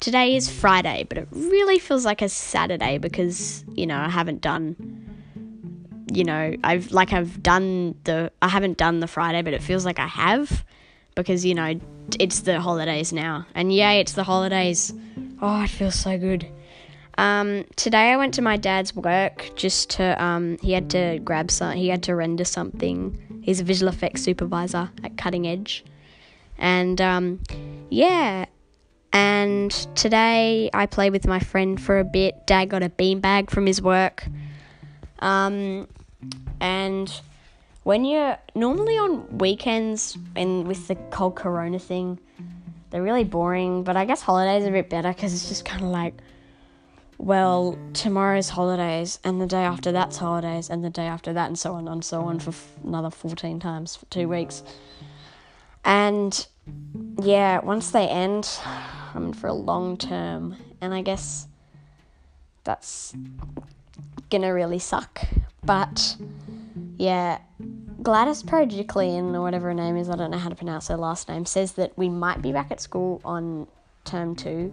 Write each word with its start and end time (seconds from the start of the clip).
today 0.00 0.36
is 0.36 0.50
Friday, 0.50 1.04
but 1.08 1.18
it 1.18 1.28
really 1.30 1.78
feels 1.78 2.04
like 2.04 2.22
a 2.22 2.28
Saturday 2.28 2.98
because, 2.98 3.64
you 3.74 3.86
know, 3.86 3.98
I 3.98 4.08
haven't 4.08 4.40
done 4.40 4.76
you 6.12 6.24
know, 6.24 6.54
I've 6.62 6.92
like 6.92 7.12
I've 7.12 7.42
done 7.42 7.94
the 8.04 8.30
I 8.40 8.48
haven't 8.48 8.78
done 8.78 9.00
the 9.00 9.06
Friday, 9.06 9.42
but 9.42 9.52
it 9.52 9.62
feels 9.62 9.84
like 9.84 9.98
I 9.98 10.06
have 10.06 10.64
because, 11.14 11.44
you 11.44 11.54
know, 11.54 11.78
it's 12.18 12.40
the 12.40 12.60
holidays 12.60 13.12
now. 13.12 13.46
And 13.54 13.72
yay, 13.72 14.00
it's 14.00 14.12
the 14.12 14.24
holidays. 14.24 14.92
Oh, 15.42 15.62
it 15.62 15.70
feels 15.70 15.94
so 15.96 16.16
good. 16.16 16.46
Um, 17.18 17.64
today 17.76 18.12
I 18.12 18.16
went 18.16 18.34
to 18.34 18.42
my 18.42 18.56
dad's 18.56 18.94
work 18.94 19.50
just 19.56 19.90
to 19.90 20.22
um, 20.22 20.58
he 20.62 20.72
had 20.72 20.90
to 20.90 21.18
grab 21.24 21.50
some 21.50 21.72
he 21.76 21.88
had 21.88 22.02
to 22.04 22.14
render 22.14 22.44
something. 22.44 23.40
He's 23.42 23.60
a 23.60 23.64
visual 23.64 23.92
effects 23.92 24.22
supervisor 24.22 24.90
at 25.02 25.16
Cutting 25.16 25.46
Edge. 25.46 25.84
And 26.58 27.00
um, 27.00 27.40
yeah, 27.90 28.45
and 29.46 29.70
today 29.94 30.68
I 30.74 30.86
played 30.86 31.12
with 31.12 31.26
my 31.26 31.38
friend 31.38 31.80
for 31.80 32.00
a 32.00 32.04
bit. 32.04 32.46
Dad 32.46 32.66
got 32.66 32.82
a 32.82 32.88
beanbag 32.90 33.48
from 33.48 33.64
his 33.64 33.80
work. 33.80 34.26
Um, 35.20 35.86
and 36.60 37.08
when 37.84 38.04
you're 38.04 38.36
normally 38.56 38.98
on 38.98 39.38
weekends 39.38 40.18
and 40.34 40.66
with 40.66 40.88
the 40.88 40.96
cold 41.10 41.36
corona 41.36 41.78
thing, 41.78 42.18
they're 42.90 43.02
really 43.02 43.22
boring. 43.22 43.84
But 43.84 43.96
I 43.96 44.04
guess 44.04 44.20
holidays 44.20 44.64
are 44.64 44.70
a 44.70 44.72
bit 44.72 44.90
better 44.90 45.10
because 45.10 45.32
it's 45.32 45.48
just 45.48 45.64
kind 45.64 45.82
of 45.82 45.90
like, 45.90 46.14
well, 47.18 47.78
tomorrow's 47.92 48.48
holidays, 48.48 49.20
and 49.24 49.40
the 49.40 49.46
day 49.46 49.62
after 49.62 49.90
that's 49.92 50.16
holidays, 50.16 50.68
and 50.68 50.84
the 50.84 50.90
day 50.90 51.06
after 51.06 51.32
that, 51.32 51.46
and 51.46 51.58
so 51.58 51.72
on 51.74 51.88
and 51.88 52.04
so 52.04 52.22
on 52.22 52.40
for 52.40 52.50
f- 52.50 52.72
another 52.84 53.10
14 53.10 53.58
times 53.58 53.96
for 53.96 54.04
two 54.06 54.28
weeks. 54.28 54.62
And 55.82 56.46
yeah, 57.22 57.60
once 57.60 57.92
they 57.92 58.06
end, 58.08 58.58
For 59.16 59.46
a 59.46 59.54
long 59.54 59.96
term, 59.96 60.56
and 60.82 60.92
I 60.92 61.00
guess 61.00 61.48
that's 62.64 63.14
gonna 64.30 64.52
really 64.52 64.78
suck. 64.78 65.22
But 65.64 66.16
yeah, 66.98 67.38
Gladys 68.02 68.42
Perigiclian, 68.42 69.34
or 69.34 69.40
whatever 69.40 69.68
her 69.68 69.74
name 69.74 69.96
is, 69.96 70.10
I 70.10 70.16
don't 70.16 70.30
know 70.30 70.38
how 70.38 70.50
to 70.50 70.54
pronounce 70.54 70.88
her 70.88 70.98
last 70.98 71.28
name, 71.30 71.46
says 71.46 71.72
that 71.72 71.96
we 71.96 72.10
might 72.10 72.42
be 72.42 72.52
back 72.52 72.70
at 72.70 72.78
school 72.80 73.22
on 73.24 73.66
term 74.04 74.36
two. 74.36 74.70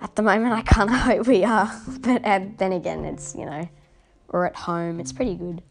At 0.00 0.16
the 0.16 0.22
moment, 0.22 0.52
I 0.52 0.62
kind 0.62 0.90
of 0.90 0.96
hope 1.00 1.26
we 1.28 1.44
are, 1.44 1.70
but 2.00 2.22
then 2.58 2.72
again, 2.72 3.04
it's 3.04 3.36
you 3.36 3.46
know, 3.46 3.68
we're 4.32 4.46
at 4.46 4.56
home, 4.56 4.98
it's 4.98 5.12
pretty 5.12 5.36
good. 5.36 5.62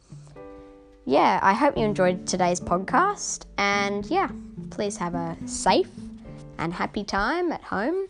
Yeah, 1.03 1.39
I 1.43 1.53
hope 1.53 1.77
you 1.77 1.83
enjoyed 1.83 2.25
today's 2.25 2.61
podcast, 2.61 3.43
and 3.57 4.05
yeah, 4.05 4.29
please 4.69 4.95
have 4.97 5.15
a 5.15 5.37
safe 5.45 5.89
and 6.57 6.73
happy 6.73 7.03
time 7.03 7.51
at 7.51 7.63
home. 7.63 8.07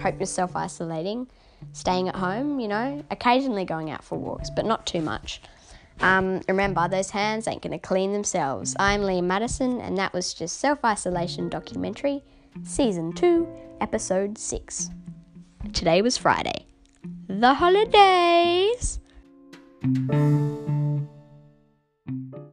Hope 0.00 0.16
you're 0.18 0.26
self 0.26 0.56
isolating, 0.56 1.28
staying 1.72 2.08
at 2.08 2.16
home, 2.16 2.60
you 2.60 2.68
know, 2.68 3.04
occasionally 3.10 3.64
going 3.64 3.90
out 3.90 4.04
for 4.04 4.18
walks, 4.18 4.50
but 4.50 4.66
not 4.66 4.86
too 4.86 5.00
much. 5.00 5.40
Um, 6.00 6.42
remember, 6.48 6.88
those 6.88 7.10
hands 7.10 7.48
ain't 7.48 7.62
gonna 7.62 7.78
clean 7.78 8.12
themselves. 8.12 8.76
I'm 8.78 9.00
Liam 9.02 9.24
Madison, 9.24 9.80
and 9.80 9.96
that 9.98 10.12
was 10.12 10.34
just 10.34 10.58
Self 10.58 10.84
Isolation 10.84 11.48
Documentary, 11.48 12.22
Season 12.64 13.12
2, 13.12 13.46
Episode 13.80 14.38
6. 14.38 14.90
Today 15.72 16.02
was 16.02 16.18
Friday. 16.18 16.66
The 17.28 17.54
holidays! 17.54 18.98